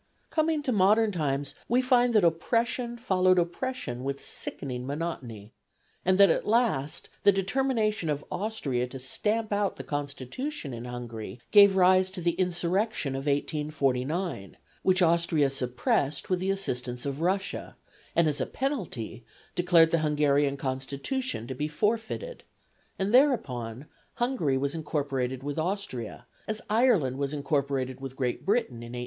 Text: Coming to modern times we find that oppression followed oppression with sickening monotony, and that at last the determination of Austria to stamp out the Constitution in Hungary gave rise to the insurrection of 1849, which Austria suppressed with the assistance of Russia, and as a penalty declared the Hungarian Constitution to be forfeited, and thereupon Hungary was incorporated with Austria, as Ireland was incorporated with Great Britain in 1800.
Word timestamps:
Coming 0.31 0.63
to 0.63 0.71
modern 0.71 1.11
times 1.11 1.53
we 1.69 1.79
find 1.83 2.15
that 2.15 2.23
oppression 2.23 2.97
followed 2.97 3.37
oppression 3.37 4.03
with 4.03 4.19
sickening 4.25 4.83
monotony, 4.87 5.53
and 6.03 6.17
that 6.17 6.31
at 6.31 6.47
last 6.47 7.07
the 7.21 7.31
determination 7.31 8.09
of 8.09 8.25
Austria 8.31 8.87
to 8.87 8.97
stamp 8.97 9.53
out 9.53 9.75
the 9.75 9.83
Constitution 9.83 10.73
in 10.73 10.85
Hungary 10.85 11.39
gave 11.51 11.75
rise 11.75 12.09
to 12.17 12.21
the 12.21 12.31
insurrection 12.31 13.13
of 13.13 13.27
1849, 13.27 14.57
which 14.81 15.03
Austria 15.03 15.51
suppressed 15.51 16.31
with 16.31 16.39
the 16.39 16.49
assistance 16.49 17.05
of 17.05 17.21
Russia, 17.21 17.75
and 18.15 18.27
as 18.27 18.41
a 18.41 18.47
penalty 18.47 19.23
declared 19.53 19.91
the 19.91 19.99
Hungarian 19.99 20.57
Constitution 20.57 21.45
to 21.45 21.53
be 21.53 21.67
forfeited, 21.67 22.43
and 22.97 23.13
thereupon 23.13 23.85
Hungary 24.15 24.57
was 24.57 24.73
incorporated 24.73 25.43
with 25.43 25.59
Austria, 25.59 26.25
as 26.47 26.59
Ireland 26.71 27.19
was 27.19 27.35
incorporated 27.35 28.01
with 28.01 28.15
Great 28.15 28.43
Britain 28.47 28.77
in 28.77 28.93
1800. 28.93 28.99